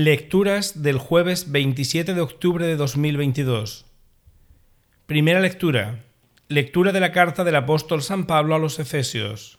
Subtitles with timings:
[0.00, 3.84] Lecturas del jueves 27 de octubre de 2022.
[5.06, 6.04] Primera lectura.
[6.46, 9.58] Lectura de la carta del apóstol San Pablo a los Efesios.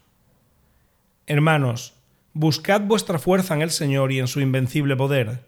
[1.28, 1.94] Hermanos,
[2.32, 5.44] buscad vuestra fuerza en el Señor y en su invencible poder.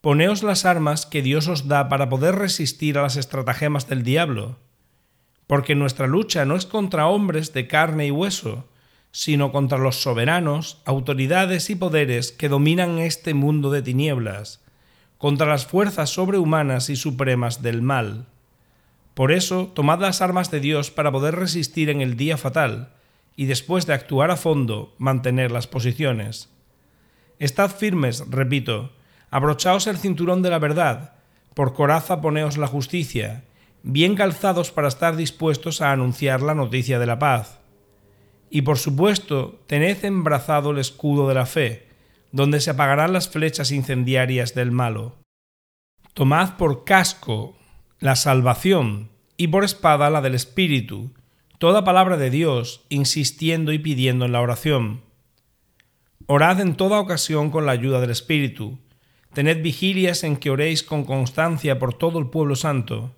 [0.00, 4.56] Poneos las armas que Dios os da para poder resistir a las estratagemas del diablo.
[5.48, 8.68] Porque nuestra lucha no es contra hombres de carne y hueso,
[9.12, 14.64] sino contra los soberanos, autoridades y poderes que dominan este mundo de tinieblas,
[15.18, 18.26] contra las fuerzas sobrehumanas y supremas del mal.
[19.14, 22.94] Por eso, tomad las armas de Dios para poder resistir en el día fatal,
[23.36, 26.48] y después de actuar a fondo, mantener las posiciones.
[27.38, 28.92] Estad firmes, repito,
[29.30, 31.14] abrochaos el cinturón de la verdad,
[31.54, 33.44] por coraza poneos la justicia,
[33.82, 37.61] bien calzados para estar dispuestos a anunciar la noticia de la paz
[38.54, 41.88] y por supuesto, tened embrazado el escudo de la fe,
[42.32, 45.16] donde se apagarán las flechas incendiarias del malo.
[46.12, 47.56] Tomad por casco
[47.98, 51.14] la salvación y por espada la del Espíritu,
[51.56, 55.00] toda palabra de Dios, insistiendo y pidiendo en la oración.
[56.26, 58.78] Orad en toda ocasión con la ayuda del Espíritu.
[59.32, 63.16] Tened vigilias en que oréis con constancia por todo el pueblo santo.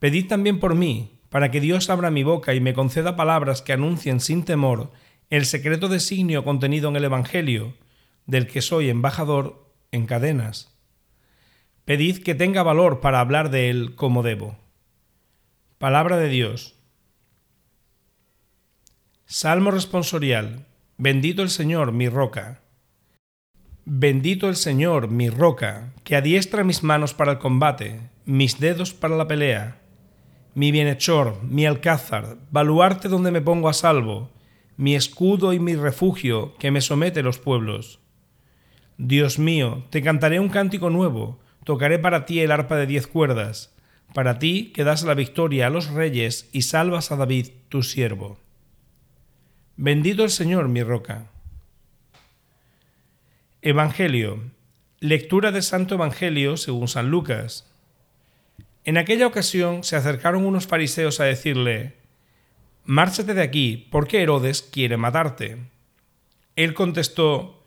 [0.00, 3.72] Pedid también por mí, para que Dios abra mi boca y me conceda palabras que
[3.72, 4.90] anuncien sin temor
[5.30, 7.74] el secreto designio contenido en el Evangelio,
[8.26, 10.74] del que soy embajador en cadenas.
[11.84, 14.56] Pedid que tenga valor para hablar de él como debo.
[15.78, 16.74] Palabra de Dios.
[19.26, 20.66] Salmo responsorial.
[20.96, 22.62] Bendito el Señor, mi roca.
[23.84, 29.16] Bendito el Señor, mi roca, que adiestra mis manos para el combate, mis dedos para
[29.16, 29.78] la pelea
[30.58, 34.32] mi bienhechor, mi alcázar, baluarte donde me pongo a salvo,
[34.76, 38.00] mi escudo y mi refugio que me somete los pueblos.
[38.96, 43.72] Dios mío, te cantaré un cántico nuevo, tocaré para ti el arpa de diez cuerdas,
[44.14, 48.40] para ti que das la victoria a los reyes y salvas a David, tu siervo.
[49.76, 51.30] Bendito el Señor, mi roca.
[53.62, 54.40] Evangelio.
[54.98, 57.67] Lectura de Santo Evangelio según San Lucas.
[58.88, 61.96] En aquella ocasión se acercaron unos fariseos a decirle,
[62.86, 65.58] Márchate de aquí, porque Herodes quiere matarte.
[66.56, 67.66] Él contestó,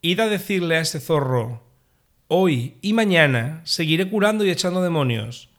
[0.00, 1.64] Id a decirle a ese zorro,
[2.28, 5.50] Hoy y mañana seguiré curando y echando demonios.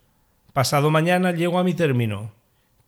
[0.53, 2.31] Pasado mañana llego a mi término.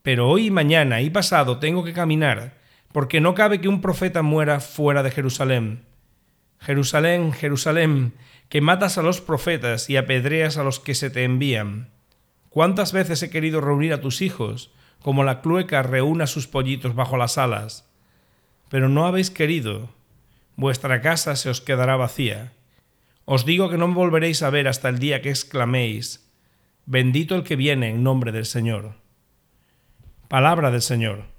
[0.02, 2.54] Pero hoy y mañana y pasado tengo que caminar,
[2.94, 5.84] porque no cabe que un profeta muera fuera de Jerusalén.
[6.62, 8.14] Jerusalén, Jerusalén,
[8.48, 11.92] que matas a los profetas y apedreas a los que se te envían.
[12.54, 14.70] ¿Cuántas veces he querido reunir a tus hijos,
[15.02, 17.90] como la clueca reúne a sus pollitos bajo las alas?
[18.70, 19.90] Pero no habéis querido.
[20.56, 22.54] Vuestra casa se os quedará vacía.
[23.26, 26.32] Os digo que no me volveréis a ver hasta el día que exclaméis,
[26.86, 28.98] bendito el que viene en nombre del Señor.
[30.28, 31.33] Palabra del Señor.